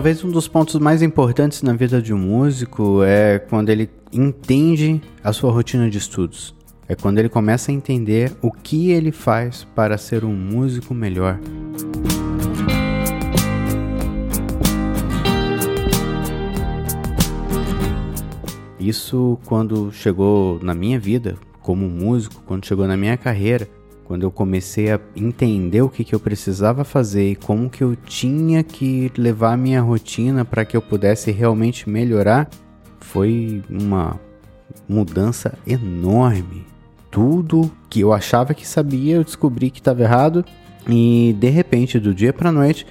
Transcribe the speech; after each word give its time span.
Talvez 0.00 0.24
um 0.24 0.30
dos 0.30 0.48
pontos 0.48 0.76
mais 0.76 1.02
importantes 1.02 1.60
na 1.60 1.74
vida 1.74 2.00
de 2.00 2.14
um 2.14 2.16
músico 2.16 3.02
é 3.04 3.38
quando 3.38 3.68
ele 3.68 3.90
entende 4.10 4.98
a 5.22 5.30
sua 5.30 5.52
rotina 5.52 5.90
de 5.90 5.98
estudos. 5.98 6.54
É 6.88 6.94
quando 6.94 7.18
ele 7.18 7.28
começa 7.28 7.70
a 7.70 7.74
entender 7.74 8.32
o 8.40 8.50
que 8.50 8.92
ele 8.92 9.12
faz 9.12 9.64
para 9.74 9.98
ser 9.98 10.24
um 10.24 10.32
músico 10.32 10.94
melhor. 10.94 11.38
Isso 18.78 19.38
quando 19.44 19.92
chegou 19.92 20.58
na 20.62 20.72
minha 20.72 20.98
vida 20.98 21.36
como 21.60 21.86
músico, 21.86 22.42
quando 22.46 22.64
chegou 22.64 22.86
na 22.86 22.96
minha 22.96 23.18
carreira, 23.18 23.68
quando 24.10 24.24
eu 24.24 24.30
comecei 24.32 24.90
a 24.90 24.98
entender 25.14 25.82
o 25.82 25.88
que, 25.88 26.02
que 26.02 26.12
eu 26.12 26.18
precisava 26.18 26.82
fazer 26.82 27.30
e 27.30 27.36
como 27.36 27.70
que 27.70 27.84
eu 27.84 27.94
tinha 27.94 28.60
que 28.64 29.08
levar 29.16 29.52
a 29.52 29.56
minha 29.56 29.80
rotina 29.80 30.44
para 30.44 30.64
que 30.64 30.76
eu 30.76 30.82
pudesse 30.82 31.30
realmente 31.30 31.88
melhorar, 31.88 32.50
foi 32.98 33.62
uma 33.70 34.18
mudança 34.88 35.56
enorme. 35.64 36.66
Tudo 37.08 37.70
que 37.88 38.00
eu 38.00 38.12
achava 38.12 38.52
que 38.52 38.66
sabia, 38.66 39.14
eu 39.14 39.22
descobri 39.22 39.70
que 39.70 39.78
estava 39.78 40.02
errado 40.02 40.44
e 40.88 41.32
de 41.38 41.48
repente, 41.48 42.00
do 42.00 42.12
dia 42.12 42.32
para 42.32 42.50
noite, 42.50 42.88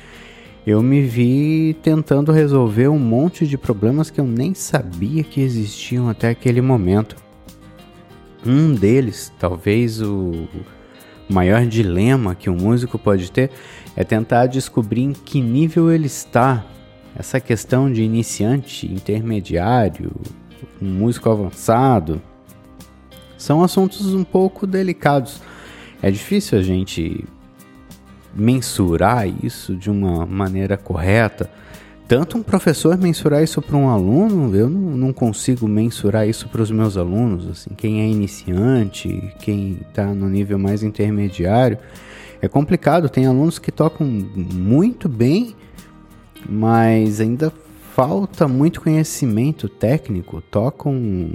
eu 0.65 0.81
me 0.81 1.01
vi 1.01 1.75
tentando 1.83 2.31
resolver 2.31 2.87
um 2.87 2.97
monte 2.97 3.45
de 3.45 3.57
problemas 3.57 4.09
que 4.09 4.21
eu 4.21 4.25
nem 4.25 4.53
sabia 4.53 5.21
que 5.21 5.41
existiam 5.41 6.07
até 6.07 6.29
aquele 6.29 6.61
momento. 6.61 7.17
Um 8.45 8.73
deles, 8.73 9.33
talvez 9.37 10.01
o 10.01 10.47
o 11.29 11.33
maior 11.33 11.65
dilema 11.65 12.33
que 12.33 12.49
um 12.49 12.55
músico 12.55 12.97
pode 12.97 13.31
ter 13.31 13.51
é 13.95 14.03
tentar 14.03 14.47
descobrir 14.47 15.03
em 15.03 15.13
que 15.13 15.39
nível 15.39 15.91
ele 15.91 16.07
está. 16.07 16.65
Essa 17.15 17.39
questão 17.39 17.91
de 17.91 18.01
iniciante, 18.01 18.91
intermediário, 18.91 20.11
um 20.81 20.87
músico 20.87 21.29
avançado, 21.29 22.21
são 23.37 23.63
assuntos 23.63 24.13
um 24.13 24.23
pouco 24.23 24.65
delicados. 24.65 25.41
É 26.01 26.09
difícil 26.09 26.57
a 26.57 26.61
gente 26.61 27.25
mensurar 28.33 29.27
isso 29.43 29.75
de 29.75 29.89
uma 29.89 30.25
maneira 30.25 30.77
correta 30.77 31.49
tanto 32.09 32.39
um 32.39 32.41
professor 32.41 32.97
mensurar 32.97 33.43
isso 33.43 33.61
para 33.61 33.77
um 33.77 33.87
aluno, 33.87 34.55
eu 34.55 34.67
não, 34.67 34.97
não 34.97 35.13
consigo 35.13 35.67
mensurar 35.67 36.27
isso 36.27 36.49
para 36.49 36.63
os 36.63 36.71
meus 36.71 36.97
alunos. 36.97 37.47
Assim, 37.47 37.69
quem 37.77 38.01
é 38.01 38.07
iniciante, 38.07 39.31
quem 39.39 39.77
está 39.87 40.07
no 40.07 40.27
nível 40.27 40.57
mais 40.57 40.81
intermediário, 40.81 41.77
é 42.41 42.47
complicado. 42.47 43.09
Tem 43.09 43.27
alunos 43.27 43.59
que 43.59 43.71
tocam 43.71 44.07
muito 44.07 45.07
bem, 45.07 45.55
mas 46.49 47.21
ainda 47.21 47.53
falta 47.93 48.47
muito 48.47 48.81
conhecimento 48.81 49.69
técnico. 49.69 50.41
Tocam, 50.41 51.31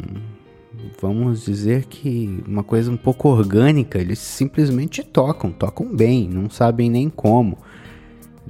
vamos 1.01 1.45
dizer 1.45 1.85
que 1.85 2.43
uma 2.49 2.65
coisa 2.65 2.91
um 2.91 2.97
pouco 2.97 3.29
orgânica. 3.29 4.01
Eles 4.01 4.19
simplesmente 4.19 5.05
tocam, 5.05 5.53
tocam 5.53 5.87
bem, 5.87 6.29
não 6.29 6.51
sabem 6.51 6.91
nem 6.91 7.09
como. 7.09 7.59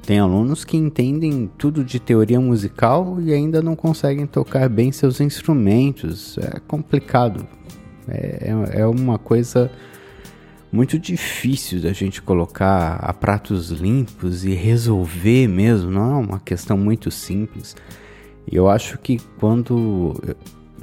Tem 0.03 0.19
alunos 0.19 0.64
que 0.64 0.77
entendem 0.77 1.50
tudo 1.56 1.83
de 1.83 1.98
teoria 1.98 2.41
musical 2.41 3.19
e 3.20 3.33
ainda 3.33 3.62
não 3.62 3.75
conseguem 3.75 4.27
tocar 4.27 4.69
bem 4.69 4.92
seus 4.92 5.20
instrumentos. 5.20 6.36
É 6.39 6.61
complicado. 6.67 7.47
É, 8.06 8.52
é, 8.74 8.80
é 8.80 8.86
uma 8.86 9.18
coisa 9.18 9.70
muito 10.70 10.98
difícil 10.98 11.80
da 11.80 11.92
gente 11.92 12.20
colocar 12.20 12.96
a 12.96 13.14
pratos 13.14 13.70
limpos 13.70 14.45
e 14.45 14.52
resolver 14.52 15.48
mesmo. 15.48 15.91
Não 15.91 16.13
é 16.13 16.27
uma 16.27 16.41
questão 16.41 16.77
muito 16.77 17.11
simples. 17.11 17.74
E 18.51 18.57
eu 18.57 18.68
acho 18.68 18.98
que 18.98 19.18
quando 19.39 20.14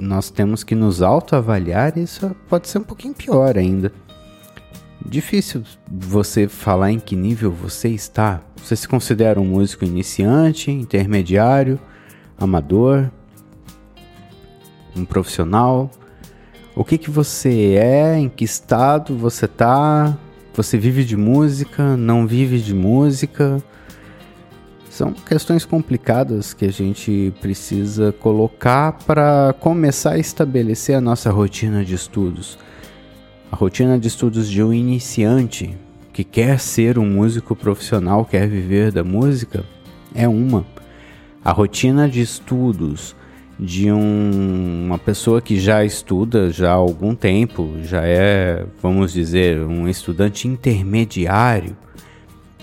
nós 0.00 0.30
temos 0.30 0.64
que 0.64 0.74
nos 0.74 1.00
autoavaliar, 1.00 1.96
isso 1.96 2.34
pode 2.48 2.68
ser 2.68 2.78
um 2.78 2.84
pouquinho 2.84 3.14
pior 3.14 3.56
ainda 3.56 3.92
difícil 5.06 5.62
você 5.90 6.48
falar 6.48 6.92
em 6.92 6.98
que 6.98 7.16
nível 7.16 7.50
você 7.50 7.88
está. 7.88 8.40
Você 8.56 8.76
se 8.76 8.88
considera 8.88 9.40
um 9.40 9.44
músico 9.44 9.84
iniciante, 9.84 10.70
intermediário, 10.70 11.78
amador, 12.38 13.10
um 14.96 15.04
profissional? 15.04 15.90
O 16.74 16.84
que 16.84 16.96
que 16.96 17.10
você 17.10 17.74
é? 17.74 18.18
Em 18.18 18.28
que 18.28 18.44
estado 18.44 19.16
você 19.16 19.44
está? 19.44 20.16
Você 20.54 20.78
vive 20.78 21.04
de 21.04 21.16
música? 21.16 21.96
Não 21.96 22.26
vive 22.26 22.58
de 22.58 22.74
música? 22.74 23.62
São 24.88 25.12
questões 25.12 25.64
complicadas 25.64 26.52
que 26.52 26.66
a 26.66 26.70
gente 26.70 27.32
precisa 27.40 28.12
colocar 28.12 28.92
para 29.06 29.54
começar 29.58 30.12
a 30.12 30.18
estabelecer 30.18 30.94
a 30.94 31.00
nossa 31.00 31.30
rotina 31.30 31.82
de 31.82 31.94
estudos. 31.94 32.58
A 33.52 33.56
rotina 33.56 33.98
de 33.98 34.08
estudos 34.08 34.48
de 34.48 34.62
um 34.62 34.72
iniciante 34.72 35.76
que 36.10 36.24
quer 36.24 36.58
ser 36.58 36.98
um 36.98 37.04
músico 37.04 37.54
profissional, 37.54 38.24
quer 38.24 38.48
viver 38.48 38.90
da 38.90 39.04
música, 39.04 39.62
é 40.14 40.26
uma. 40.26 40.64
A 41.44 41.52
rotina 41.52 42.08
de 42.08 42.22
estudos 42.22 43.14
de 43.60 43.92
um, 43.92 44.86
uma 44.86 44.96
pessoa 44.96 45.42
que 45.42 45.60
já 45.60 45.84
estuda 45.84 46.50
já 46.50 46.70
há 46.70 46.74
algum 46.74 47.14
tempo, 47.14 47.76
já 47.82 48.00
é, 48.02 48.64
vamos 48.80 49.12
dizer, 49.12 49.60
um 49.60 49.86
estudante 49.86 50.48
intermediário, 50.48 51.76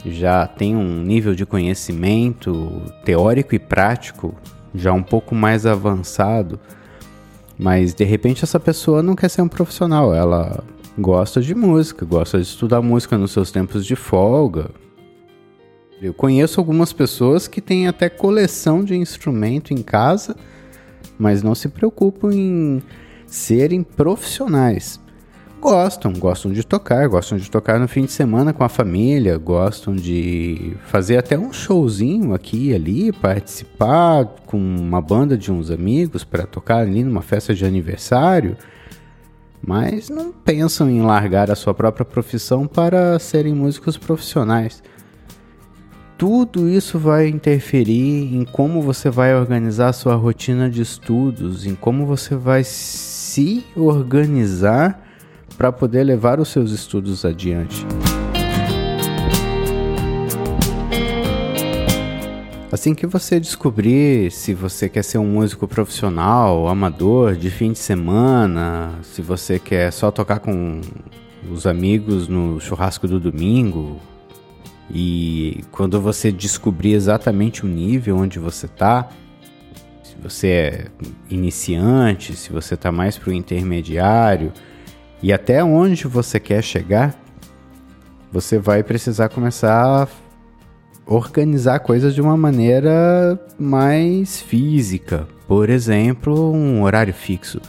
já 0.03 0.47
tem 0.47 0.75
um 0.75 1.03
nível 1.03 1.35
de 1.35 1.45
conhecimento 1.45 2.81
teórico 3.05 3.53
e 3.53 3.59
prático 3.59 4.33
já 4.73 4.91
um 4.91 5.03
pouco 5.03 5.35
mais 5.35 5.67
avançado, 5.67 6.59
mas 7.59 7.94
de 7.94 8.03
repente 8.03 8.44
essa 8.44 8.59
pessoa 8.59 9.03
não 9.03 9.16
quer 9.16 9.29
ser 9.29 9.44
um 9.44 9.47
profissional, 9.47 10.16
ela 10.16 10.63
gosta 10.99 11.41
de 11.41 11.55
música, 11.55 12.05
gosta 12.05 12.37
de 12.37 12.43
estudar 12.43 12.81
música 12.81 13.17
nos 13.17 13.31
seus 13.31 13.51
tempos 13.51 13.85
de 13.85 13.95
folga. 13.95 14.69
Eu 16.01 16.13
conheço 16.13 16.59
algumas 16.59 16.93
pessoas 16.93 17.47
que 17.47 17.61
têm 17.61 17.87
até 17.87 18.09
coleção 18.09 18.83
de 18.83 18.95
instrumento 18.95 19.73
em 19.73 19.81
casa, 19.81 20.35
mas 21.17 21.41
não 21.41 21.55
se 21.55 21.69
preocupam 21.69 22.31
em 22.33 22.81
serem 23.25 23.81
profissionais. 23.83 24.99
Gostam, 25.59 26.13
gostam 26.13 26.53
de 26.53 26.65
tocar, 26.65 27.05
gostam 27.09 27.37
de 27.37 27.51
tocar 27.51 27.79
no 27.79 27.87
fim 27.87 28.05
de 28.05 28.13
semana 28.13 28.53
com 28.53 28.63
a 28.63 28.69
família, 28.69 29.37
gostam 29.37 29.93
de 29.93 30.73
fazer 30.85 31.17
até 31.17 31.37
um 31.37 31.51
showzinho 31.51 32.33
aqui 32.33 32.69
e 32.69 32.73
ali, 32.73 33.11
participar 33.11 34.25
com 34.45 34.57
uma 34.57 35.01
banda 35.01 35.37
de 35.37 35.51
uns 35.51 35.69
amigos 35.69 36.23
para 36.23 36.47
tocar 36.47 36.77
ali 36.77 37.03
numa 37.03 37.21
festa 37.21 37.53
de 37.53 37.66
aniversário 37.66 38.55
mas 39.66 40.09
não 40.09 40.31
pensam 40.31 40.90
em 40.90 41.02
largar 41.02 41.52
a 41.52 41.56
sua 41.56 41.74
própria 41.74 42.06
profissão 42.06 42.66
para 42.66 43.18
serem 43.20 43.53
músicos 43.53 43.97
profissionais. 43.97 44.81
Tudo 46.18 46.68
isso 46.68 47.00
vai 47.00 47.30
interferir 47.30 48.36
em 48.36 48.44
como 48.44 48.81
você 48.81 49.09
vai 49.09 49.34
organizar 49.34 49.90
a 49.90 49.94
sua 49.94 50.16
rotina 50.16 50.70
de 50.70 50.81
estudos, 50.81 51.66
em 51.66 51.75
como 51.75 52.06
você 52.06 52.36
vai 52.36 52.64
se 52.64 53.66
organizar 53.75 55.02
para 55.58 55.72
poder 55.72 56.03
levar 56.03 56.40
os 56.40 56.50
seus 56.50 56.72
estudos 56.72 57.24
adiante. 57.24 57.86
Assim 62.72 62.93
que 62.93 63.08
você 63.08 63.40
descobrir 63.40 64.32
se 64.32 64.53
você 64.53 64.88
quer 64.88 65.03
ser 65.03 65.17
um 65.17 65.26
músico 65.26 65.67
profissional, 65.67 66.67
amador, 66.67 67.35
de 67.35 67.49
fim 67.49 67.72
de 67.72 67.79
semana, 67.79 68.99
se 69.02 69.23
você 69.23 69.58
quer 69.58 69.91
só 69.91 70.11
tocar 70.11 70.40
com 70.40 70.79
os 71.52 71.66
amigos 71.66 72.28
no 72.28 72.59
churrasco 72.59 73.08
do 73.08 73.20
domingo, 73.20 73.99
e 74.91 75.64
quando 75.72 75.99
você 75.99 76.32
descobrir 76.32 76.93
exatamente 76.93 77.66
o 77.66 77.67
nível 77.67 78.17
onde 78.17 78.38
você 78.38 78.67
está, 78.67 79.09
se 80.03 80.16
você 80.22 80.47
é 80.47 80.88
iniciante, 81.28 82.35
se 82.35 82.52
você 82.52 82.76
está 82.76 82.91
mais 82.91 83.17
para 83.17 83.32
o 83.32 83.34
intermediário 83.34 84.53
e 85.23 85.34
até 85.34 85.64
onde 85.64 86.08
você 86.08 86.40
quer 86.40 86.64
chegar, 86.64 87.16
você 88.32 88.59
vai 88.59 88.84
precisar 88.84 89.29
começar 89.29 90.03
a 90.03 90.08
organizar 91.09 91.79
coisas 91.79 92.14
de 92.14 92.22
uma 92.22 92.38
maneira 92.38 93.40
mais 93.58 94.40
física. 94.40 95.28
Por 95.47 95.67
exemplo, 95.67 96.53
um 96.53 96.84
horário 96.84 97.14
fixo. 97.14 97.59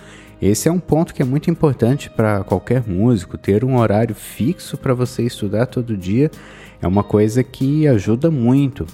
Esse 0.42 0.68
é 0.68 0.72
um 0.72 0.78
ponto 0.78 1.14
que 1.14 1.22
é 1.22 1.24
muito 1.24 1.50
importante 1.50 2.10
para 2.10 2.44
qualquer 2.44 2.86
músico. 2.86 3.38
Ter 3.38 3.64
um 3.64 3.78
horário 3.78 4.14
fixo 4.14 4.76
para 4.76 4.92
você 4.92 5.22
estudar 5.22 5.66
todo 5.66 5.96
dia 5.96 6.30
é 6.82 6.86
uma 6.86 7.02
coisa 7.02 7.42
que 7.42 7.88
ajuda 7.88 8.30
muito. 8.30 8.86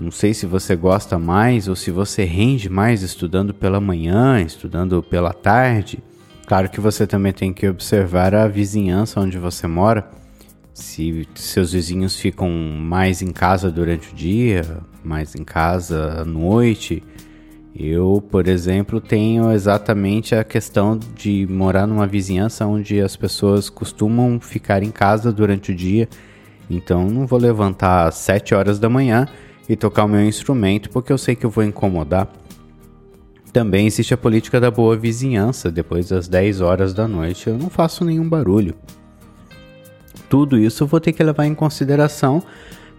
Não 0.00 0.10
sei 0.10 0.32
se 0.32 0.46
você 0.46 0.74
gosta 0.74 1.18
mais 1.18 1.68
ou 1.68 1.76
se 1.76 1.90
você 1.90 2.24
rende 2.24 2.70
mais 2.70 3.02
estudando 3.02 3.52
pela 3.52 3.80
manhã, 3.80 4.40
estudando 4.40 5.02
pela 5.02 5.34
tarde. 5.34 6.02
Claro 6.46 6.70
que 6.70 6.80
você 6.80 7.06
também 7.06 7.34
tem 7.34 7.52
que 7.52 7.68
observar 7.68 8.34
a 8.34 8.48
vizinhança 8.48 9.20
onde 9.20 9.36
você 9.36 9.66
mora 9.66 10.17
Se 10.78 11.26
seus 11.34 11.72
vizinhos 11.72 12.14
ficam 12.14 12.48
mais 12.48 13.20
em 13.20 13.32
casa 13.32 13.68
durante 13.68 14.12
o 14.12 14.14
dia, 14.14 14.78
mais 15.02 15.34
em 15.34 15.42
casa 15.42 16.20
à 16.20 16.24
noite, 16.24 17.02
eu, 17.74 18.22
por 18.30 18.46
exemplo, 18.46 19.00
tenho 19.00 19.50
exatamente 19.50 20.36
a 20.36 20.44
questão 20.44 20.96
de 21.16 21.48
morar 21.50 21.84
numa 21.84 22.06
vizinhança 22.06 22.64
onde 22.64 23.00
as 23.00 23.16
pessoas 23.16 23.68
costumam 23.68 24.38
ficar 24.38 24.84
em 24.84 24.92
casa 24.92 25.32
durante 25.32 25.72
o 25.72 25.74
dia. 25.74 26.08
Então, 26.70 27.08
não 27.08 27.26
vou 27.26 27.40
levantar 27.40 28.06
às 28.06 28.14
7 28.14 28.54
horas 28.54 28.78
da 28.78 28.88
manhã 28.88 29.26
e 29.68 29.74
tocar 29.74 30.04
o 30.04 30.08
meu 30.08 30.24
instrumento 30.24 30.90
porque 30.90 31.12
eu 31.12 31.18
sei 31.18 31.34
que 31.34 31.44
eu 31.44 31.50
vou 31.50 31.64
incomodar. 31.64 32.32
Também 33.52 33.88
existe 33.88 34.14
a 34.14 34.16
política 34.16 34.60
da 34.60 34.70
boa 34.70 34.96
vizinhança. 34.96 35.72
Depois 35.72 36.08
das 36.08 36.28
10 36.28 36.60
horas 36.60 36.94
da 36.94 37.08
noite, 37.08 37.48
eu 37.48 37.58
não 37.58 37.68
faço 37.68 38.04
nenhum 38.04 38.28
barulho. 38.28 38.76
Tudo 40.28 40.58
isso 40.58 40.82
eu 40.82 40.86
vou 40.86 41.00
ter 41.00 41.12
que 41.12 41.22
levar 41.22 41.46
em 41.46 41.54
consideração 41.54 42.42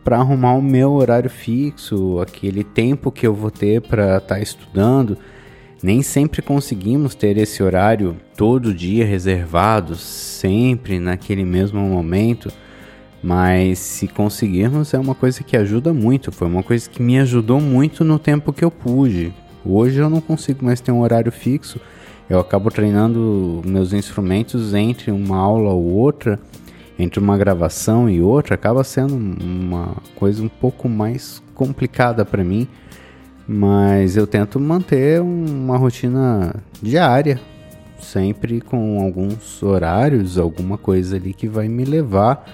para 0.03 0.17
arrumar 0.17 0.53
o 0.53 0.61
meu 0.61 0.93
horário 0.93 1.29
fixo, 1.29 2.19
aquele 2.19 2.63
tempo 2.63 3.11
que 3.11 3.27
eu 3.27 3.33
vou 3.33 3.51
ter 3.51 3.81
para 3.81 4.17
estar 4.17 4.35
tá 4.35 4.39
estudando. 4.39 5.17
Nem 5.81 6.01
sempre 6.01 6.41
conseguimos 6.41 7.15
ter 7.15 7.37
esse 7.37 7.61
horário 7.61 8.17
todo 8.35 8.73
dia 8.73 9.05
reservado, 9.05 9.95
sempre 9.95 10.99
naquele 10.99 11.45
mesmo 11.45 11.79
momento, 11.79 12.51
mas 13.23 13.79
se 13.79 14.07
conseguirmos 14.07 14.93
é 14.93 14.99
uma 14.99 15.15
coisa 15.15 15.43
que 15.43 15.55
ajuda 15.55 15.93
muito. 15.93 16.31
Foi 16.31 16.47
uma 16.47 16.63
coisa 16.63 16.89
que 16.89 17.01
me 17.01 17.19
ajudou 17.19 17.61
muito 17.61 18.03
no 18.03 18.17
tempo 18.17 18.51
que 18.51 18.63
eu 18.63 18.71
pude. 18.71 19.31
Hoje 19.63 19.99
eu 19.99 20.09
não 20.09 20.19
consigo 20.19 20.65
mais 20.65 20.81
ter 20.81 20.91
um 20.91 21.01
horário 21.01 21.31
fixo. 21.31 21.79
Eu 22.29 22.39
acabo 22.39 22.69
treinando 22.69 23.61
meus 23.65 23.93
instrumentos 23.93 24.73
entre 24.73 25.11
uma 25.11 25.37
aula 25.37 25.71
ou 25.71 25.83
outra 25.83 26.39
entre 26.99 27.19
uma 27.19 27.37
gravação 27.37 28.09
e 28.09 28.21
outra 28.21 28.55
acaba 28.55 28.83
sendo 28.83 29.15
uma 29.15 29.95
coisa 30.15 30.43
um 30.43 30.49
pouco 30.49 30.89
mais 30.89 31.41
complicada 31.55 32.25
para 32.25 32.43
mim, 32.43 32.67
mas 33.47 34.17
eu 34.17 34.27
tento 34.27 34.59
manter 34.59 35.21
uma 35.21 35.77
rotina 35.77 36.53
diária, 36.81 37.39
sempre 37.99 38.59
com 38.59 39.01
alguns 39.01 39.63
horários, 39.63 40.37
alguma 40.37 40.77
coisa 40.77 41.15
ali 41.15 41.33
que 41.33 41.47
vai 41.47 41.69
me 41.69 41.85
levar 41.85 42.45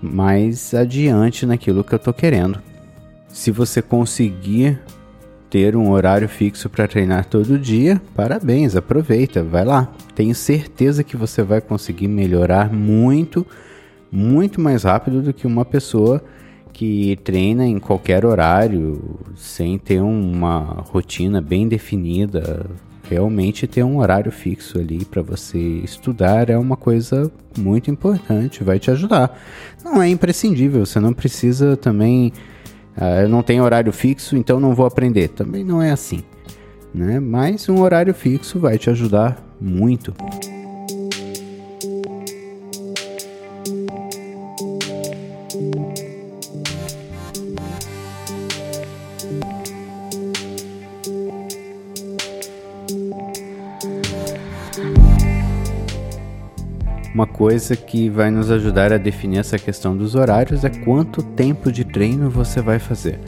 mais 0.00 0.74
adiante 0.74 1.46
naquilo 1.46 1.82
que 1.82 1.94
eu 1.94 1.98
tô 1.98 2.12
querendo. 2.12 2.60
Se 3.28 3.50
você 3.50 3.80
conseguir 3.80 4.78
ter 5.50 5.76
um 5.76 5.90
horário 5.90 6.28
fixo 6.28 6.68
para 6.68 6.88
treinar 6.88 7.26
todo 7.26 7.58
dia, 7.58 8.00
parabéns, 8.14 8.74
aproveita, 8.74 9.42
vai 9.42 9.64
lá. 9.64 9.92
Tenho 10.14 10.34
certeza 10.34 11.04
que 11.04 11.16
você 11.16 11.42
vai 11.42 11.60
conseguir 11.60 12.08
melhorar 12.08 12.72
muito, 12.72 13.46
muito 14.10 14.60
mais 14.60 14.82
rápido 14.82 15.22
do 15.22 15.32
que 15.32 15.46
uma 15.46 15.64
pessoa 15.64 16.22
que 16.72 17.16
treina 17.22 17.64
em 17.64 17.78
qualquer 17.78 18.26
horário, 18.26 19.20
sem 19.36 19.78
ter 19.78 20.00
uma 20.00 20.84
rotina 20.90 21.40
bem 21.40 21.68
definida. 21.68 22.66
Realmente 23.08 23.66
ter 23.66 23.84
um 23.84 23.98
horário 23.98 24.32
fixo 24.32 24.78
ali 24.78 25.04
para 25.04 25.22
você 25.22 25.58
estudar 25.58 26.50
é 26.50 26.58
uma 26.58 26.76
coisa 26.76 27.30
muito 27.56 27.90
importante, 27.90 28.64
vai 28.64 28.78
te 28.78 28.90
ajudar. 28.90 29.38
Não 29.84 30.02
é 30.02 30.08
imprescindível, 30.08 30.84
você 30.84 30.98
não 30.98 31.12
precisa 31.12 31.76
também 31.76 32.32
ah, 32.96 33.22
eu 33.22 33.28
não 33.28 33.42
tenho 33.42 33.64
horário 33.64 33.92
fixo, 33.92 34.36
então 34.36 34.60
não 34.60 34.74
vou 34.74 34.86
aprender. 34.86 35.28
Também 35.28 35.64
não 35.64 35.82
é 35.82 35.90
assim, 35.90 36.22
né? 36.94 37.18
Mas 37.18 37.68
um 37.68 37.80
horário 37.80 38.14
fixo 38.14 38.58
vai 38.58 38.78
te 38.78 38.90
ajudar 38.90 39.42
muito. 39.60 40.14
Uma 57.14 57.28
coisa 57.28 57.76
que 57.76 58.08
vai 58.08 58.28
nos 58.28 58.50
ajudar 58.50 58.92
a 58.92 58.98
definir 58.98 59.38
essa 59.38 59.56
questão 59.56 59.96
dos 59.96 60.16
horários 60.16 60.64
é 60.64 60.68
quanto 60.68 61.22
tempo 61.22 61.70
de 61.70 61.84
treino 61.84 62.28
você 62.28 62.60
vai 62.60 62.80
fazer. 62.80 63.20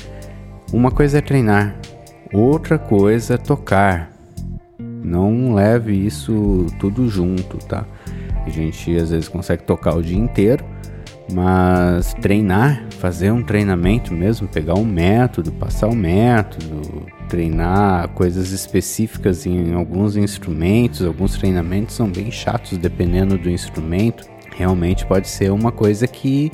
Uma 0.73 0.91
coisa 0.91 1.19
é 1.19 1.21
treinar, 1.21 1.77
outra 2.33 2.81
coisa 2.81 3.35
é 3.35 3.39
tocar. 3.39 4.11
Não 4.81 5.55
leve 5.55 5.93
isso 5.93 6.67
tudo 6.81 7.09
junto, 7.09 7.59
tá? 7.59 7.87
A 8.45 8.51
gente 8.51 8.97
às 8.97 9.11
vezes 9.11 9.29
consegue 9.29 9.63
tocar 9.63 9.95
o 9.95 10.03
dia 10.03 10.19
inteiro, 10.19 10.65
mas 11.33 12.13
treinar, 12.15 12.87
fazer 12.99 13.31
um 13.31 13.45
treinamento 13.45 14.13
mesmo, 14.13 14.49
pegar 14.49 14.75
um 14.75 14.85
método, 14.85 15.53
passar 15.53 15.87
o 15.87 15.95
método, 15.95 17.07
treinar 17.27 18.09
coisas 18.09 18.51
específicas 18.53 19.47
em 19.47 19.75
alguns 19.75 20.17
instrumentos, 20.17 21.03
alguns 21.03 21.37
treinamentos 21.37 21.95
são 21.95 22.09
bem 22.09 22.31
chatos 22.31 22.79
dependendo 22.79 23.37
do 23.37 23.51
instrumento. 23.51 24.25
Realmente 24.57 25.05
pode 25.05 25.29
ser 25.29 25.53
uma 25.53 25.71
coisa 25.71 26.07
que 26.07 26.51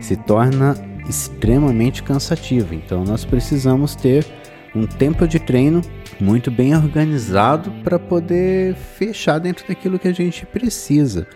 se 0.00 0.16
torna 0.16 0.76
extremamente 1.08 2.02
cansativa. 2.02 2.74
Então 2.74 3.04
nós 3.04 3.24
precisamos 3.24 3.94
ter 3.94 4.26
um 4.74 4.86
tempo 4.86 5.26
de 5.26 5.38
treino 5.38 5.80
muito 6.20 6.50
bem 6.50 6.74
organizado 6.76 7.70
para 7.82 7.98
poder 7.98 8.74
fechar 8.74 9.38
dentro 9.38 9.66
daquilo 9.66 9.98
que 9.98 10.08
a 10.08 10.12
gente 10.12 10.46
precisa. 10.46 11.26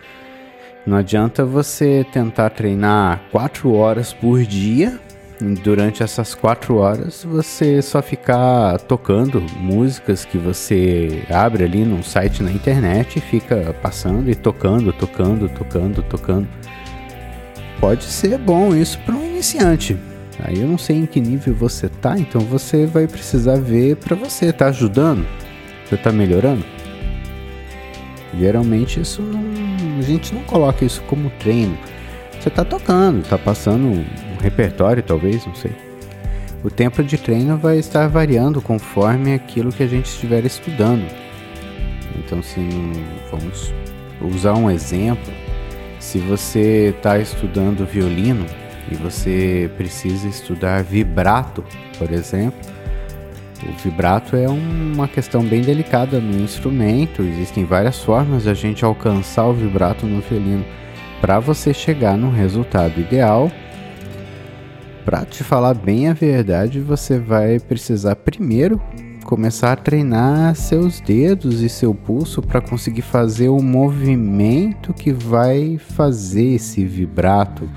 Não 0.85 0.97
adianta 0.97 1.43
você 1.43 2.05
tentar 2.11 2.51
treinar 2.51 3.23
4 3.31 3.73
horas 3.73 4.13
por 4.13 4.43
dia 4.43 4.99
durante 5.41 6.01
essas 6.01 6.33
quatro 6.33 6.77
horas 6.77 7.23
você 7.23 7.81
só 7.81 8.01
ficar 8.01 8.79
tocando 8.79 9.41
músicas 9.57 10.23
que 10.23 10.37
você 10.37 11.23
abre 11.29 11.65
ali 11.65 11.83
num 11.83 12.01
site 12.01 12.41
na 12.41 12.51
internet 12.51 13.17
e 13.17 13.21
fica 13.21 13.75
passando 13.81 14.29
e 14.29 14.35
tocando, 14.35 14.93
tocando, 14.93 15.49
tocando, 15.49 16.01
tocando. 16.03 16.47
Pode 17.79 18.05
ser 18.05 18.37
bom 18.37 18.73
isso 18.73 18.97
para 18.99 19.15
um 19.15 19.25
iniciante. 19.25 19.97
Aí 20.39 20.59
eu 20.61 20.67
não 20.67 20.77
sei 20.77 20.97
em 20.97 21.05
que 21.05 21.19
nível 21.19 21.53
você 21.53 21.87
tá, 21.89 22.17
então 22.17 22.41
você 22.41 22.85
vai 22.85 23.07
precisar 23.07 23.57
ver 23.57 23.95
para 23.97 24.15
você 24.15 24.51
tá 24.51 24.67
ajudando, 24.67 25.25
você 25.85 25.97
tá 25.97 26.11
melhorando. 26.11 26.63
Geralmente 28.37 28.99
isso 28.99 29.21
não, 29.21 29.43
a 29.97 30.01
gente 30.01 30.33
não 30.33 30.43
coloca 30.43 30.83
isso 30.83 31.01
como 31.03 31.29
treino. 31.39 31.77
Você 32.39 32.49
tá 32.49 32.65
tocando, 32.65 33.25
tá 33.27 33.37
passando 33.37 34.05
repertório, 34.45 35.01
talvez, 35.01 35.45
não 35.45 35.55
sei. 35.55 35.71
O 36.63 36.69
tempo 36.69 37.03
de 37.03 37.17
treino 37.17 37.57
vai 37.57 37.77
estar 37.79 38.07
variando 38.07 38.61
conforme 38.61 39.33
aquilo 39.33 39.71
que 39.71 39.81
a 39.81 39.87
gente 39.87 40.05
estiver 40.05 40.45
estudando. 40.45 41.05
Então, 42.17 42.41
se 42.43 42.59
vamos 43.31 43.73
usar 44.21 44.53
um 44.53 44.69
exemplo, 44.69 45.33
se 45.99 46.19
você 46.19 46.93
está 46.95 47.17
estudando 47.17 47.85
violino 47.85 48.45
e 48.91 48.95
você 48.95 49.69
precisa 49.77 50.27
estudar 50.27 50.83
vibrato, 50.83 51.63
por 51.97 52.11
exemplo, 52.11 52.59
o 53.67 53.71
vibrato 53.83 54.35
é 54.35 54.47
uma 54.47 55.07
questão 55.07 55.43
bem 55.43 55.61
delicada 55.61 56.19
no 56.19 56.39
instrumento. 56.39 57.23
Existem 57.23 57.65
várias 57.65 58.03
formas 58.03 58.43
de 58.43 58.49
a 58.49 58.53
gente 58.53 58.85
alcançar 58.85 59.45
o 59.45 59.53
vibrato 59.53 60.05
no 60.05 60.21
violino 60.21 60.65
para 61.19 61.39
você 61.39 61.73
chegar 61.73 62.15
no 62.15 62.29
resultado 62.29 62.99
ideal 62.99 63.51
para 65.05 65.23
te 65.23 65.43
falar 65.43 65.75
bem 65.75 66.09
a 66.09 66.13
verdade, 66.13 66.79
você 66.79 67.19
vai 67.19 67.59
precisar 67.59 68.15
primeiro 68.15 68.81
começar 69.23 69.71
a 69.71 69.75
treinar 69.75 70.55
seus 70.55 70.99
dedos 70.99 71.61
e 71.61 71.69
seu 71.69 71.93
pulso 71.93 72.41
para 72.41 72.61
conseguir 72.61 73.01
fazer 73.01 73.49
o 73.49 73.61
movimento 73.61 74.93
que 74.93 75.11
vai 75.11 75.77
fazer 75.77 76.55
esse 76.55 76.85
vibrato. 76.85 77.69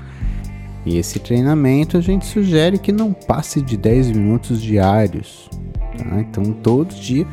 E 0.85 0.97
esse 0.97 1.19
treinamento 1.19 1.97
a 1.97 2.01
gente 2.01 2.25
sugere 2.25 2.77
que 2.77 2.91
não 2.91 3.13
passe 3.13 3.61
de 3.61 3.77
10 3.77 4.11
minutos 4.11 4.61
diários. 4.61 5.49
Tá? 5.97 6.19
Então, 6.19 6.43
todo 6.53 6.93
dia, 6.95 7.27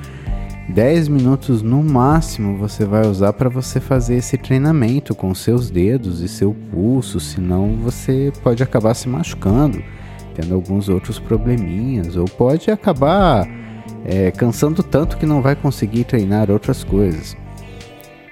10 0.68 1.08
minutos 1.08 1.62
no 1.62 1.82
máximo 1.82 2.56
você 2.56 2.84
vai 2.84 3.06
usar 3.06 3.32
para 3.32 3.48
você 3.48 3.80
fazer 3.80 4.16
esse 4.16 4.36
treinamento 4.36 5.14
com 5.14 5.32
seus 5.32 5.70
dedos 5.70 6.20
e 6.20 6.28
seu 6.28 6.54
pulso, 6.72 7.20
senão 7.20 7.76
você 7.76 8.32
pode 8.42 8.62
acabar 8.62 8.94
se 8.94 9.08
machucando, 9.08 9.82
tendo 10.34 10.54
alguns 10.54 10.88
outros 10.88 11.20
probleminhas, 11.20 12.16
ou 12.16 12.24
pode 12.24 12.70
acabar 12.70 13.46
é, 14.04 14.32
cansando 14.32 14.82
tanto 14.82 15.16
que 15.16 15.24
não 15.24 15.40
vai 15.40 15.54
conseguir 15.54 16.04
treinar 16.04 16.50
outras 16.50 16.82
coisas. 16.82 17.36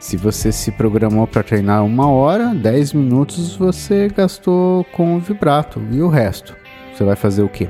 Se 0.01 0.17
você 0.17 0.51
se 0.51 0.73
programou 0.73 1.27
para 1.27 1.43
treinar 1.43 1.85
uma 1.85 2.11
hora, 2.11 2.53
10 2.55 2.95
minutos 2.95 3.57
você 3.57 4.09
gastou 4.09 4.85
com 4.93 5.17
o 5.17 5.21
vibrato 5.21 5.81
e 5.91 6.03
o 6.03 6.09
resto. 6.09 6.55
Você 6.93 7.05
vai 7.05 7.17
fazer 7.17 7.43
o 7.43 7.49
quê? 7.49 7.69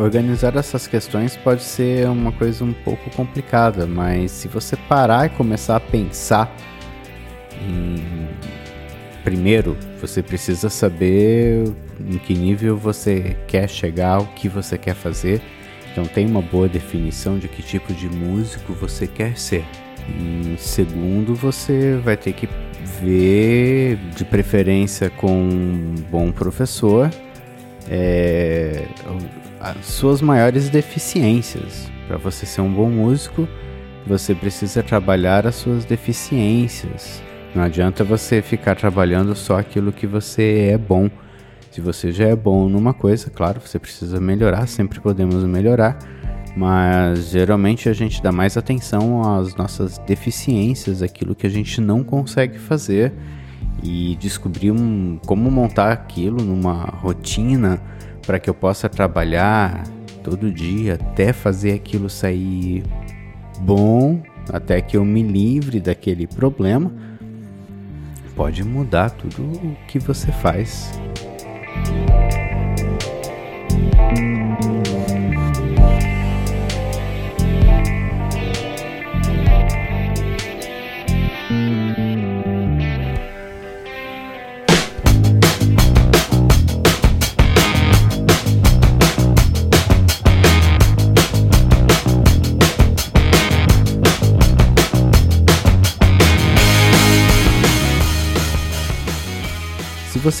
Organizar 0.00 0.56
essas 0.56 0.86
questões 0.86 1.36
pode 1.36 1.62
ser 1.62 2.08
uma 2.08 2.32
coisa 2.32 2.64
um 2.64 2.72
pouco 2.72 3.10
complicada, 3.10 3.86
mas 3.86 4.30
se 4.30 4.48
você 4.48 4.74
parar 4.74 5.26
e 5.26 5.28
começar 5.28 5.76
a 5.76 5.80
pensar 5.80 6.50
em. 7.60 8.26
Primeiro, 9.22 9.76
você 10.00 10.22
precisa 10.22 10.70
saber 10.70 11.64
em 12.00 12.16
que 12.16 12.32
nível 12.32 12.78
você 12.78 13.36
quer 13.46 13.68
chegar, 13.68 14.22
o 14.22 14.26
que 14.28 14.48
você 14.48 14.78
quer 14.78 14.94
fazer. 14.94 15.42
Então, 15.92 16.06
tem 16.06 16.26
uma 16.26 16.40
boa 16.40 16.66
definição 16.66 17.38
de 17.38 17.46
que 17.46 17.62
tipo 17.62 17.92
de 17.92 18.08
músico 18.08 18.72
você 18.72 19.06
quer 19.06 19.36
ser. 19.36 19.66
Em 20.08 20.56
segundo, 20.56 21.34
você 21.34 22.00
vai 22.02 22.16
ter 22.16 22.32
que 22.32 22.48
ver, 23.02 23.98
de 24.16 24.24
preferência 24.24 25.10
com 25.10 25.30
um 25.30 25.94
bom 26.10 26.32
professor, 26.32 27.10
é, 27.90 28.86
suas 29.82 30.20
maiores 30.20 30.68
deficiências. 30.68 31.90
Para 32.06 32.16
você 32.16 32.46
ser 32.46 32.60
um 32.60 32.72
bom 32.72 32.90
músico, 32.90 33.46
você 34.06 34.34
precisa 34.34 34.82
trabalhar 34.82 35.46
as 35.46 35.54
suas 35.56 35.84
deficiências. 35.84 37.22
Não 37.54 37.62
adianta 37.62 38.04
você 38.04 38.40
ficar 38.40 38.76
trabalhando 38.76 39.34
só 39.34 39.58
aquilo 39.58 39.92
que 39.92 40.06
você 40.06 40.70
é 40.72 40.78
bom. 40.78 41.10
Se 41.70 41.80
você 41.80 42.10
já 42.10 42.26
é 42.26 42.36
bom 42.36 42.68
numa 42.68 42.94
coisa, 42.94 43.30
claro, 43.30 43.60
você 43.60 43.78
precisa 43.78 44.20
melhorar, 44.20 44.66
sempre 44.66 45.00
podemos 45.00 45.44
melhorar, 45.44 45.98
mas 46.56 47.30
geralmente 47.30 47.88
a 47.88 47.92
gente 47.92 48.22
dá 48.22 48.32
mais 48.32 48.56
atenção 48.56 49.22
às 49.36 49.54
nossas 49.54 49.98
deficiências, 49.98 51.02
aquilo 51.02 51.34
que 51.34 51.46
a 51.46 51.50
gente 51.50 51.80
não 51.80 52.02
consegue 52.02 52.58
fazer 52.58 53.12
e 53.82 54.16
descobrir 54.16 54.70
um, 54.72 55.18
como 55.26 55.50
montar 55.50 55.92
aquilo 55.92 56.42
numa 56.42 56.84
rotina 56.84 57.80
para 58.30 58.38
que 58.38 58.48
eu 58.48 58.54
possa 58.54 58.88
trabalhar 58.88 59.82
todo 60.22 60.52
dia 60.52 60.94
até 60.94 61.32
fazer 61.32 61.72
aquilo 61.72 62.08
sair 62.08 62.84
bom, 63.58 64.22
até 64.52 64.80
que 64.80 64.96
eu 64.96 65.04
me 65.04 65.20
livre 65.20 65.80
daquele 65.80 66.28
problema, 66.28 66.92
pode 68.36 68.62
mudar 68.62 69.10
tudo 69.10 69.42
o 69.42 69.76
que 69.88 69.98
você 69.98 70.30
faz. 70.30 70.92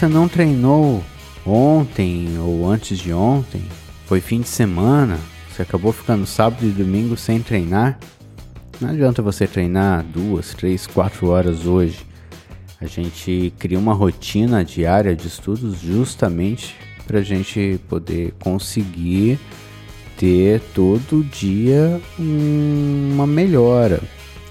Você 0.00 0.08
não 0.08 0.26
treinou 0.26 1.04
ontem 1.44 2.38
ou 2.38 2.66
antes 2.66 2.98
de 2.98 3.12
ontem, 3.12 3.60
foi 4.06 4.18
fim 4.18 4.40
de 4.40 4.48
semana, 4.48 5.18
você 5.50 5.60
acabou 5.60 5.92
ficando 5.92 6.24
sábado 6.24 6.64
e 6.64 6.70
domingo 6.70 7.18
sem 7.18 7.42
treinar, 7.42 7.98
não 8.80 8.88
adianta 8.88 9.20
você 9.20 9.46
treinar 9.46 10.02
duas, 10.02 10.54
três, 10.54 10.86
quatro 10.86 11.28
horas 11.28 11.66
hoje. 11.66 11.98
A 12.80 12.86
gente 12.86 13.52
cria 13.58 13.78
uma 13.78 13.92
rotina 13.92 14.64
diária 14.64 15.14
de 15.14 15.28
estudos 15.28 15.78
justamente 15.78 16.74
para 17.06 17.18
a 17.18 17.22
gente 17.22 17.78
poder 17.86 18.32
conseguir 18.40 19.38
ter 20.16 20.62
todo 20.74 21.22
dia 21.22 22.00
uma 22.18 23.26
melhora. 23.26 24.00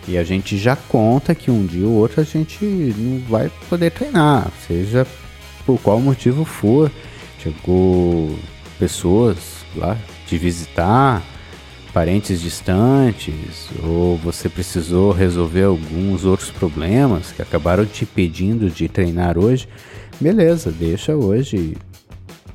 E 0.08 0.16
a 0.16 0.24
gente 0.24 0.60
já 0.60 0.76
conta 0.76 1.34
que 1.34 1.50
um 1.50 1.66
dia 1.66 1.88
ou 1.88 1.94
outro 1.94 2.22
a 2.22 2.24
gente 2.24 2.64
não 2.64 3.20
vai 3.28 3.52
poder 3.68 3.90
treinar, 3.90 4.52
seja 4.68 5.08
por 5.66 5.80
qual 5.80 6.00
motivo 6.00 6.46
for. 6.46 6.92
Chegou 7.42 8.38
pessoas 8.78 9.38
lá 9.76 9.98
te 10.26 10.38
visitar, 10.38 11.24
parentes 11.94 12.42
distantes, 12.42 13.70
ou 13.84 14.18
você 14.18 14.48
precisou 14.48 15.12
resolver 15.12 15.64
alguns 15.64 16.24
outros 16.26 16.52
problemas 16.52 17.32
que 17.32 17.42
acabaram 17.42 17.86
te 17.86 18.06
pedindo 18.06 18.70
de 18.70 18.88
treinar 18.88 19.38
hoje. 19.38 19.68
Beleza, 20.20 20.72
deixa 20.72 21.16
hoje. 21.16 21.78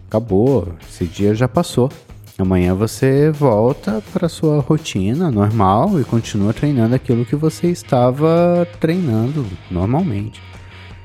Acabou, 0.07 0.69
esse 0.89 1.05
dia 1.05 1.35
já 1.35 1.49
passou. 1.49 1.91
Amanhã 2.37 2.75
você 2.75 3.31
volta 3.31 4.03
para 4.13 4.29
sua 4.29 4.61
rotina 4.61 5.31
normal 5.31 6.01
e 6.01 6.05
continua 6.05 6.53
treinando 6.53 6.95
aquilo 6.95 7.25
que 7.25 7.37
você 7.37 7.69
estava 7.69 8.67
treinando 8.81 9.47
normalmente. 9.71 10.41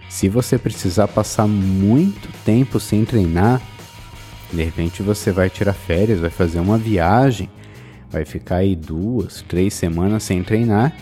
Se 0.10 0.28
você 0.28 0.58
precisar 0.58 1.08
passar 1.08 1.48
muito 1.48 2.28
tempo 2.44 2.80
sem 2.80 3.06
treinar, 3.06 3.62
de 4.51 4.63
repente 4.63 5.04
você 5.04 5.32
vai 5.32 5.50
tirar 5.50 5.74
férias, 5.74 6.20
vai 6.20 6.32
fazer 6.32 6.60
uma 6.60 6.80
viagem, 6.80 7.48
vai 8.10 8.25
ficar 8.25 8.58
aí 8.58 8.75
duas, 8.75 9.44
três 9.48 9.75
semanas 9.75 10.24
sem 10.24 10.44
treinar. 10.44 10.94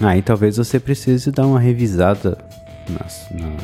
Aí 0.00 0.22
talvez 0.22 0.56
você 0.56 0.78
precise 0.78 1.32
dar 1.32 1.46
uma 1.46 1.58
revisada 1.58 2.38
na, 2.88 3.56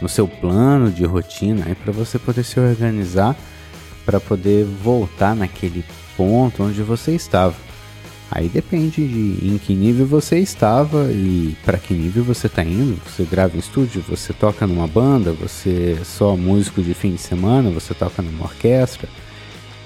no 0.00 0.08
seu 0.08 0.28
plano 0.28 0.90
de 0.90 1.04
rotina 1.04 1.64
para 1.82 1.92
você 1.92 2.18
poder 2.18 2.44
se 2.44 2.60
organizar 2.60 3.36
para 4.06 4.20
poder 4.20 4.64
voltar 4.64 5.34
naquele 5.34 5.84
ponto 6.16 6.62
onde 6.62 6.82
você 6.82 7.14
estava. 7.14 7.69
Aí 8.30 8.48
depende 8.48 9.06
de 9.06 9.48
em 9.48 9.58
que 9.58 9.74
nível 9.74 10.06
você 10.06 10.38
estava 10.38 11.10
e 11.10 11.56
para 11.64 11.78
que 11.78 11.92
nível 11.92 12.22
você 12.22 12.46
está 12.46 12.62
indo. 12.62 12.96
Você 13.04 13.24
grava 13.24 13.56
em 13.56 13.60
estúdio, 13.60 14.04
você 14.08 14.32
toca 14.32 14.66
numa 14.66 14.86
banda, 14.86 15.32
você 15.32 15.96
é 16.00 16.04
só 16.04 16.36
músico 16.36 16.80
de 16.80 16.94
fim 16.94 17.14
de 17.14 17.20
semana, 17.20 17.70
você 17.70 17.92
toca 17.92 18.22
numa 18.22 18.44
orquestra. 18.44 19.08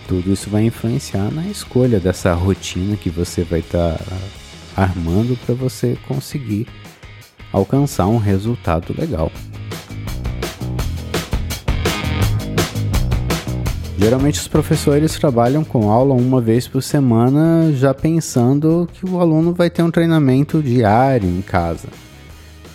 Tudo 0.06 0.30
isso 0.30 0.50
vai 0.50 0.64
influenciar 0.64 1.30
na 1.30 1.46
escolha 1.46 1.98
dessa 1.98 2.34
rotina 2.34 2.96
que 2.96 3.08
você 3.08 3.42
vai 3.42 3.60
estar 3.60 3.96
tá 3.96 4.16
armando 4.76 5.38
para 5.46 5.54
você 5.54 5.96
conseguir 6.06 6.66
alcançar 7.50 8.06
um 8.08 8.18
resultado 8.18 8.94
legal. 8.98 9.32
Geralmente 13.96 14.40
os 14.40 14.48
professores 14.48 15.16
trabalham 15.16 15.62
com 15.62 15.88
aula 15.88 16.14
uma 16.14 16.40
vez 16.40 16.66
por 16.66 16.82
semana, 16.82 17.72
já 17.72 17.94
pensando 17.94 18.88
que 18.92 19.06
o 19.06 19.20
aluno 19.20 19.54
vai 19.54 19.70
ter 19.70 19.82
um 19.82 19.90
treinamento 19.90 20.60
diário 20.60 21.28
em 21.28 21.40
casa. 21.40 21.88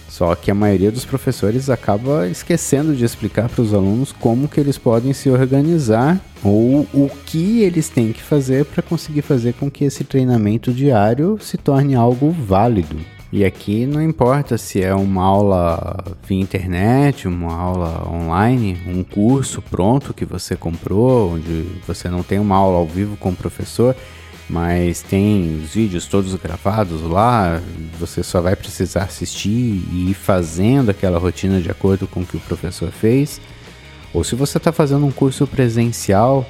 Só 0.08 0.34
que 0.34 0.50
a 0.50 0.56
maioria 0.56 0.92
dos 0.92 1.06
professores 1.06 1.70
acaba 1.70 2.28
esquecendo 2.28 2.96
de 2.96 3.06
explicar 3.06 3.48
para 3.50 3.62
os 3.62 3.74
alunos 3.74 4.12
como 4.12 4.48
que 4.48 4.60
eles 4.60 4.78
podem 4.78 5.14
se 5.14 5.30
organizar 5.30 6.20
ou 6.44 6.88
o 6.94 7.10
que 7.26 7.62
eles 7.62 7.90
têm 7.90 8.12
que 8.12 8.24
fazer 8.24 8.66
para 8.66 8.82
conseguir 8.82 9.22
fazer 9.22 9.54
com 9.54 9.70
que 9.70 9.84
esse 9.84 10.04
treinamento 10.04 10.74
diário 10.74 11.38
se 11.40 11.58
torne 11.58 11.96
algo 11.96 12.32
válido. 12.32 12.98
E 13.32 13.46
aqui 13.46 13.86
não 13.86 14.02
importa 14.02 14.58
se 14.58 14.82
é 14.82 14.94
uma 14.94 15.24
aula 15.24 16.04
via 16.28 16.42
internet, 16.42 17.28
uma 17.28 17.54
aula 17.54 18.10
online, 18.10 18.82
um 18.88 19.04
curso 19.04 19.62
pronto 19.62 20.16
que 20.16 20.26
você 20.26 20.56
comprou, 20.56 21.34
onde 21.34 21.68
você 21.86 22.10
não 22.10 22.24
tem 22.24 22.40
uma 22.40 22.56
aula 22.56 22.80
ao 22.80 22.88
vivo 22.88 23.16
com 23.18 23.30
o 23.30 23.36
professor, 23.36 23.96
mas 24.50 25.04
tem 25.04 25.62
os 25.64 25.76
vídeos 25.76 26.08
todos 26.08 26.34
gravados 26.34 27.04
lá, 27.04 27.62
você 28.00 28.24
só 28.24 28.42
vai 28.42 28.56
precisar 28.56 29.04
assistir 29.04 29.84
e 29.92 30.10
ir 30.10 30.16
fazendo 30.16 30.90
aquela 30.90 31.20
rotina 31.20 31.62
de 31.62 31.70
acordo 31.70 32.08
com 32.08 32.22
o 32.22 32.26
que 32.26 32.38
o 32.38 32.42
professor 32.42 32.90
fez. 32.90 33.40
Ou 34.12 34.24
se 34.24 34.34
você 34.34 34.58
está 34.58 34.72
fazendo 34.72 35.06
um 35.06 35.12
curso 35.12 35.46
presencial, 35.46 36.50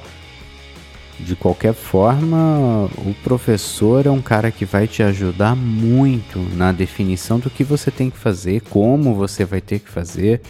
de 1.24 1.36
qualquer 1.36 1.74
forma, 1.74 2.88
o 2.98 3.14
professor 3.22 4.06
é 4.06 4.10
um 4.10 4.22
cara 4.22 4.50
que 4.50 4.64
vai 4.64 4.86
te 4.86 5.02
ajudar 5.02 5.54
muito 5.54 6.38
na 6.56 6.72
definição 6.72 7.38
do 7.38 7.50
que 7.50 7.62
você 7.62 7.90
tem 7.90 8.10
que 8.10 8.18
fazer, 8.18 8.62
como 8.62 9.14
você 9.14 9.44
vai 9.44 9.60
ter 9.60 9.78
que 9.78 9.88
fazer. 9.88 10.40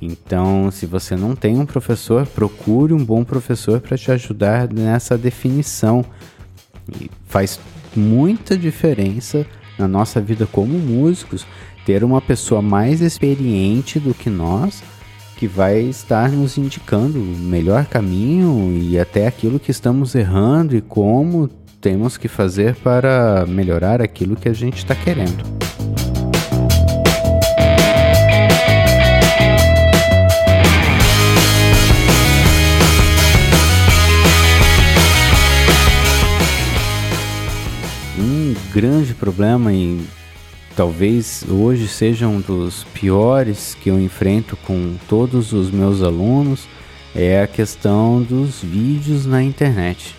Então, 0.00 0.70
se 0.70 0.84
você 0.84 1.16
não 1.16 1.34
tem 1.34 1.58
um 1.58 1.66
professor, 1.66 2.26
procure 2.26 2.92
um 2.92 3.04
bom 3.04 3.24
professor 3.24 3.80
para 3.80 3.96
te 3.96 4.10
ajudar 4.10 4.72
nessa 4.72 5.16
definição. 5.16 6.04
E 7.00 7.10
faz 7.28 7.58
muita 7.94 8.56
diferença 8.56 9.46
na 9.78 9.86
nossa 9.86 10.20
vida 10.20 10.46
como 10.46 10.78
músicos 10.78 11.46
ter 11.86 12.04
uma 12.04 12.20
pessoa 12.20 12.60
mais 12.60 13.00
experiente 13.00 13.98
do 13.98 14.14
que 14.14 14.28
nós 14.28 14.82
que 15.42 15.48
vai 15.48 15.80
estar 15.80 16.30
nos 16.30 16.56
indicando 16.56 17.18
o 17.18 17.24
melhor 17.24 17.84
caminho 17.86 18.78
e 18.80 18.96
até 18.96 19.26
aquilo 19.26 19.58
que 19.58 19.72
estamos 19.72 20.14
errando 20.14 20.76
e 20.76 20.80
como 20.80 21.48
temos 21.80 22.16
que 22.16 22.28
fazer 22.28 22.76
para 22.76 23.44
melhorar 23.44 24.00
aquilo 24.00 24.36
que 24.36 24.48
a 24.48 24.52
gente 24.52 24.76
está 24.76 24.94
querendo. 24.94 25.42
Um 38.16 38.54
grande 38.72 39.12
problema 39.12 39.72
em 39.72 40.06
talvez 40.76 41.44
hoje 41.48 41.88
seja 41.88 42.26
um 42.26 42.40
dos 42.40 42.84
piores 42.94 43.76
que 43.80 43.90
eu 43.90 44.00
enfrento 44.00 44.56
com 44.56 44.96
todos 45.08 45.52
os 45.52 45.70
meus 45.70 46.02
alunos 46.02 46.66
é 47.14 47.42
a 47.42 47.46
questão 47.46 48.22
dos 48.22 48.62
vídeos 48.62 49.26
na 49.26 49.42
internet. 49.42 50.14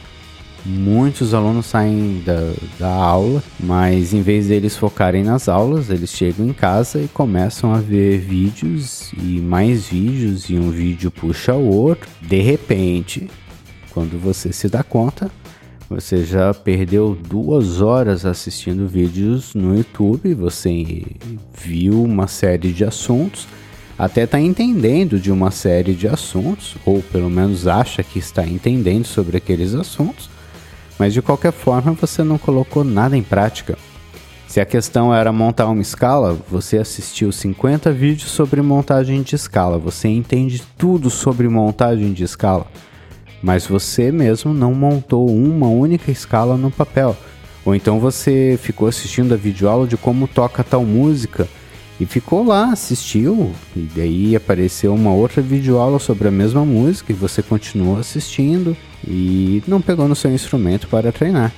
Muitos 0.65 1.33
alunos 1.33 1.65
saem 1.65 2.24
da, 2.25 2.53
da 2.79 2.93
aula, 2.93 3.43
mas 3.60 4.13
em 4.13 4.22
vez 4.22 4.48
deles 4.48 4.77
focarem 4.77 5.22
nas 5.22 5.50
aulas, 5.50 5.89
eles 5.89 6.12
chegam 6.12 6.48
em 6.48 6.53
casa 6.53 7.01
e 7.01 7.07
começam 7.10 7.74
a 7.74 7.79
ver 7.79 8.19
vídeos 8.19 9.12
e 9.13 9.41
mais 9.41 9.88
vídeos, 9.88 10.50
e 10.50 10.55
um 10.55 10.72
vídeo 10.72 11.12
puxa 11.12 11.53
o 11.53 11.67
outro. 11.67 12.10
De 12.22 12.39
repente, 12.39 13.29
quando 13.91 14.17
você 14.17 14.53
se 14.53 14.69
dá 14.69 14.83
conta, 14.83 15.29
você 15.90 16.24
já 16.24 16.54
perdeu 16.54 17.18
duas 17.28 17.82
horas 17.82 18.25
assistindo 18.25 18.88
vídeos 18.88 19.54
no 19.54 19.78
YouTube, 19.78 20.34
você 20.34 21.04
viu 21.54 22.04
uma 22.04 22.28
série 22.28 22.72
de 22.72 22.84
assuntos, 22.84 23.48
até 23.98 24.24
está 24.24 24.40
entendendo 24.40 25.20
de 25.20 25.32
uma 25.32 25.52
série 25.52 25.94
de 25.94 26.08
assuntos, 26.08 26.75
ou 26.86 27.02
pelo 27.02 27.30
menos 27.30 27.68
acha 27.68 28.02
que 28.04 28.18
está 28.18 28.46
entendendo 28.46 29.06
sobre 29.06 29.38
aqueles 29.38 29.75
assuntos, 29.75 30.30
mas 30.98 31.13
de 31.13 31.22
qualquer 31.22 31.52
forma 31.52 31.94
você 31.94 32.24
não 32.24 32.38
colocou 32.38 32.84
nada 32.84 33.16
em 33.18 33.24
prática. 33.24 33.78
Se 34.48 34.60
a 34.60 34.66
questão 34.66 35.13
era 35.13 35.32
montar 35.32 35.68
uma 35.68 35.82
escala, 35.82 36.38
você 36.50 36.78
assistiu 36.78 37.32
50 37.32 37.92
vídeos 37.92 38.30
sobre 38.30 38.62
montagem 38.62 39.22
de 39.24 39.36
escala, 39.36 39.78
você 39.80 40.08
entende 40.08 40.62
tudo 40.78 41.10
sobre 41.10 41.48
montagem 41.50 42.13
de 42.13 42.24
escala, 42.24 42.68
mas 43.43 43.67
você 43.67 44.09
mesmo 44.09 44.53
não 44.53 44.73
montou 44.73 45.29
uma 45.29 45.67
única 45.67 46.09
escala 46.09 46.55
no 46.55 46.71
papel. 46.71 47.15
Ou 47.65 47.75
então 47.75 48.00
você 48.00 48.57
ficou 48.62 48.88
assistindo 48.88 49.33
a 49.33 49.38
videoaula 49.38 49.85
de 49.85 49.97
como 49.97 50.27
toca 50.27 50.63
tal 50.63 50.85
música 50.85 51.47
e 52.00 52.05
ficou 52.05 52.43
lá, 52.43 52.71
assistiu, 52.71 53.51
e 53.75 53.81
daí 53.95 54.35
apareceu 54.35 54.93
uma 54.95 55.13
outra 55.13 55.41
videoaula 55.41 56.00
sobre 56.00 56.29
a 56.29 56.31
mesma 56.31 56.65
música 56.65 57.12
e 57.12 57.15
você 57.15 57.43
continuou 57.43 58.00
assistindo 58.00 58.75
e 59.05 59.62
não 59.67 59.81
pegou 59.81 60.07
no 60.07 60.15
seu 60.15 60.31
instrumento 60.31 60.88
para 60.88 61.12
treinar. 61.12 61.51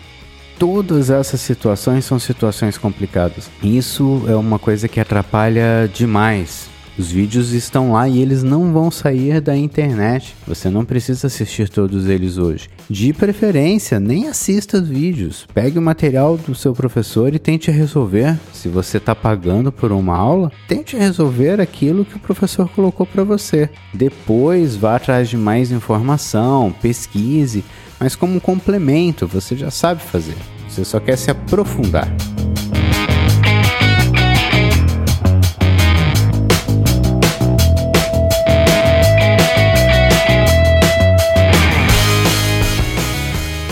Todas 0.58 1.10
essas 1.10 1.42
situações 1.42 2.06
são 2.06 2.18
situações 2.18 2.78
complicadas. 2.78 3.50
Isso 3.62 4.24
é 4.28 4.36
uma 4.36 4.58
coisa 4.58 4.88
que 4.88 5.00
atrapalha 5.00 5.90
demais 5.94 6.75
os 6.98 7.12
vídeos 7.12 7.52
estão 7.52 7.92
lá 7.92 8.08
e 8.08 8.22
eles 8.22 8.42
não 8.42 8.72
vão 8.72 8.90
sair 8.90 9.42
da 9.42 9.56
internet. 9.56 10.36
Você 10.48 10.70
não 10.70 10.86
precisa 10.86 11.28
assistir 11.28 11.70
todos 11.70 12.08
eles 12.08 12.38
hoje. 12.38 12.70
De 12.90 13.12
preferência, 13.12 14.00
nem 14.00 14.28
assista 14.28 14.78
os 14.78 14.88
vídeos. 14.88 15.46
Pegue 15.54 15.78
o 15.78 15.82
material 15.82 16.38
do 16.38 16.56
seu 16.56 16.74
professor 16.74 17.34
e 17.34 17.40
tente 17.40 17.70
resolver. 17.70 18.40
Se 18.54 18.70
você 18.70 18.98
está 18.98 19.14
pagando 19.14 19.72
por 19.72 19.92
uma 19.92 20.16
aula, 20.16 20.52
tente 20.68 20.96
resolver 20.96 21.60
aquilo 21.60 22.06
que 22.06 22.16
o 22.16 22.20
professor 22.20 22.70
colocou 22.70 23.06
para 23.06 23.24
você. 23.24 23.70
Depois, 23.94 24.76
vá 24.76 24.96
atrás 24.96 25.30
de 25.30 25.38
mais 25.38 25.72
informação, 25.72 26.74
pesquise, 26.82 27.64
mas 28.00 28.16
como 28.16 28.40
complemento, 28.40 29.28
você 29.28 29.56
já 29.56 29.72
sabe 29.72 30.02
fazer. 30.02 30.38
Você 30.70 30.86
só 30.86 31.00
quer 31.00 31.18
se 31.18 31.32
aprofundar. 31.32 32.08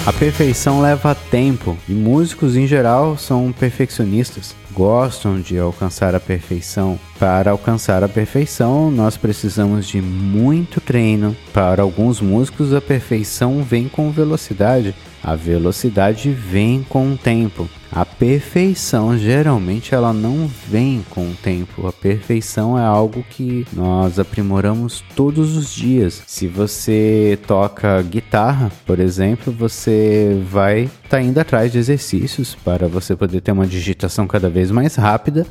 A 0.05 0.11
perfeição 0.11 0.81
leva 0.81 1.15
tempo 1.15 1.77
e 1.87 1.93
músicos 1.93 2.57
em 2.57 2.67
geral 2.67 3.17
são 3.17 3.53
perfeccionistas, 3.53 4.53
gostam 4.73 5.39
de 5.39 5.57
alcançar 5.57 6.15
a 6.15 6.19
perfeição. 6.19 6.99
Para 7.19 7.51
alcançar 7.51 8.03
a 8.03 8.09
perfeição, 8.09 8.91
nós 8.91 9.15
precisamos 9.15 9.87
de 9.87 10.01
muito 10.01 10.81
treino. 10.81 11.35
Para 11.53 11.83
alguns 11.83 12.19
músicos, 12.19 12.73
a 12.73 12.81
perfeição 12.81 13.63
vem 13.63 13.87
com 13.87 14.11
velocidade, 14.11 14.93
a 15.23 15.35
velocidade 15.35 16.31
vem 16.31 16.83
com 16.89 17.13
o 17.13 17.17
tempo. 17.17 17.69
A 17.95 18.03
perfeição 18.05 19.15
geralmente 19.15 19.93
ela 19.93 20.11
não 20.11 20.49
vem 20.67 21.05
com 21.11 21.29
o 21.29 21.35
tempo. 21.35 21.87
A 21.87 21.91
perfeição 21.91 22.77
é 22.77 22.83
algo 22.83 23.23
que 23.29 23.67
nós 23.71 24.17
aprimoramos 24.17 25.03
todos 25.15 25.55
os 25.55 25.71
dias. 25.71 26.23
Se 26.25 26.47
você 26.47 27.37
toca 27.45 28.01
guitarra, 28.01 28.71
por 28.83 28.99
exemplo, 28.99 29.53
você 29.53 30.41
vai 30.49 30.89
estar 31.13 31.17
tá 31.19 31.23
indo 31.23 31.39
atrás 31.39 31.71
de 31.71 31.77
exercícios 31.77 32.55
para 32.55 32.87
você 32.87 33.15
poder 33.15 33.39
ter 33.41 33.51
uma 33.51 33.67
digitação 33.67 34.25
cada 34.25 34.49
vez 34.49 34.71
mais 34.71 34.95
rápida, 34.95 35.45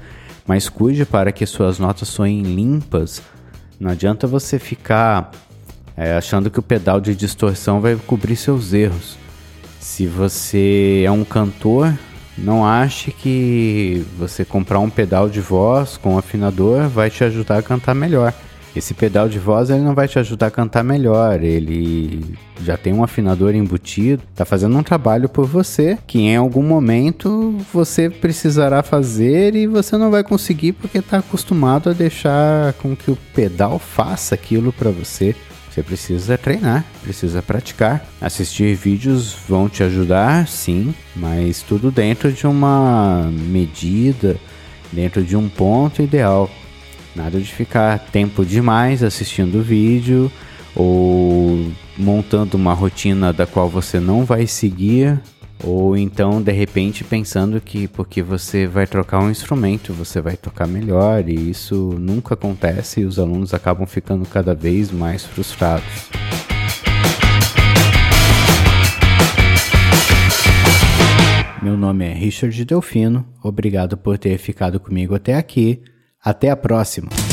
mas 0.44 0.68
cuide 0.68 1.04
para 1.04 1.30
que 1.30 1.46
suas 1.46 1.78
notas 1.78 2.08
soem 2.08 2.42
limpas. 2.42 3.22
Não 3.78 3.90
adianta 3.90 4.26
você 4.26 4.58
ficar 4.58 5.30
é, 5.96 6.14
achando 6.14 6.50
que 6.50 6.58
o 6.58 6.62
pedal 6.62 7.00
de 7.00 7.14
distorção 7.14 7.80
vai 7.80 7.94
cobrir 7.94 8.34
seus 8.34 8.72
erros. 8.72 9.16
Se 9.78 10.04
você 10.04 11.04
é 11.06 11.10
um 11.12 11.24
cantor, 11.24 11.96
não 12.36 12.66
ache 12.66 13.12
que 13.12 14.04
você 14.18 14.44
comprar 14.44 14.80
um 14.80 14.90
pedal 14.90 15.28
de 15.28 15.40
voz 15.40 15.96
com 15.96 16.18
afinador 16.18 16.88
vai 16.88 17.08
te 17.08 17.22
ajudar 17.22 17.58
a 17.58 17.62
cantar 17.62 17.94
melhor. 17.94 18.34
Esse 18.74 18.94
pedal 18.94 19.28
de 19.28 19.38
voz 19.38 19.68
ele 19.68 19.82
não 19.82 19.94
vai 19.94 20.08
te 20.08 20.18
ajudar 20.18 20.46
a 20.46 20.50
cantar 20.50 20.82
melhor, 20.82 21.42
ele 21.42 22.24
já 22.64 22.76
tem 22.76 22.92
um 22.92 23.04
afinador 23.04 23.54
embutido, 23.54 24.22
tá 24.34 24.44
fazendo 24.44 24.76
um 24.76 24.82
trabalho 24.82 25.28
por 25.28 25.46
você 25.46 25.98
que 26.06 26.20
em 26.20 26.36
algum 26.36 26.62
momento 26.62 27.56
você 27.72 28.08
precisará 28.08 28.82
fazer 28.82 29.54
e 29.54 29.66
você 29.66 29.96
não 29.98 30.10
vai 30.10 30.24
conseguir 30.24 30.72
porque 30.72 30.98
está 30.98 31.18
acostumado 31.18 31.90
a 31.90 31.92
deixar 31.92 32.72
com 32.74 32.96
que 32.96 33.10
o 33.10 33.18
pedal 33.34 33.78
faça 33.78 34.34
aquilo 34.34 34.72
para 34.72 34.90
você. 34.90 35.36
Você 35.70 35.82
precisa 35.82 36.36
treinar, 36.36 36.84
precisa 37.02 37.40
praticar. 37.40 38.06
Assistir 38.20 38.74
vídeos 38.74 39.34
vão 39.48 39.70
te 39.70 39.82
ajudar, 39.82 40.46
sim, 40.46 40.94
mas 41.16 41.62
tudo 41.62 41.90
dentro 41.90 42.30
de 42.30 42.46
uma 42.46 43.30
medida, 43.32 44.36
dentro 44.92 45.22
de 45.22 45.34
um 45.34 45.48
ponto 45.48 46.02
ideal. 46.02 46.50
Nada 47.14 47.38
de 47.38 47.52
ficar 47.52 47.98
tempo 47.98 48.44
demais 48.44 49.02
assistindo 49.02 49.62
vídeo 49.62 50.30
ou 50.74 51.70
montando 51.98 52.56
uma 52.56 52.72
rotina 52.72 53.32
da 53.32 53.46
qual 53.46 53.68
você 53.68 54.00
não 54.00 54.24
vai 54.24 54.46
seguir 54.46 55.20
ou 55.64 55.96
então, 55.96 56.42
de 56.42 56.50
repente, 56.50 57.04
pensando 57.04 57.60
que 57.60 57.86
porque 57.86 58.20
você 58.20 58.66
vai 58.66 58.84
trocar 58.84 59.20
um 59.20 59.30
instrumento, 59.30 59.92
você 59.92 60.20
vai 60.20 60.36
tocar 60.36 60.66
melhor, 60.66 61.28
e 61.28 61.50
isso 61.50 61.94
nunca 62.00 62.34
acontece 62.34 63.00
e 63.02 63.04
os 63.04 63.16
alunos 63.18 63.54
acabam 63.54 63.86
ficando 63.86 64.26
cada 64.26 64.54
vez 64.54 64.90
mais 64.90 65.24
frustrados. 65.24 66.10
Meu 71.62 71.76
nome 71.76 72.06
é 72.06 72.12
Richard 72.12 72.64
Delfino, 72.64 73.24
obrigado 73.40 73.96
por 73.96 74.18
ter 74.18 74.36
ficado 74.38 74.80
comigo 74.80 75.14
até 75.14 75.36
aqui. 75.36 75.80
Até 76.24 76.50
a 76.50 76.56
próxima! 76.56 77.31